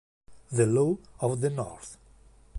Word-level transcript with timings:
The 0.51 0.65
Law 0.65 0.97
of 1.19 1.41
the 1.41 1.51
North 1.51 1.97